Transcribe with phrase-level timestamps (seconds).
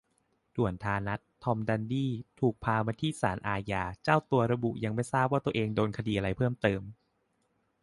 [0.55, 2.05] ด่วนธานัท "ทอมดันดี"
[2.39, 6.81] ถูกพามาที่ศาลอาญา เจ้าตัวระบุยังไม่ทราบว่าตัวเองโดนคดีอะไรเพิ่มเติม